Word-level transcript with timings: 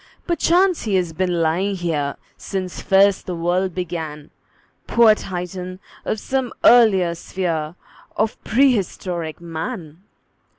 Perchance 0.25 0.81
he 0.85 0.95
has 0.95 1.13
been 1.13 1.43
lying 1.43 1.75
here 1.75 2.15
Since 2.35 2.81
first 2.81 3.27
the 3.27 3.35
world 3.35 3.75
began, 3.75 4.31
Poor 4.87 5.13
Titan 5.13 5.79
of 6.05 6.19
some 6.19 6.51
earlier 6.63 7.13
sphere 7.13 7.75
Of 8.17 8.43
prehistoric 8.43 9.39
Man! 9.39 10.01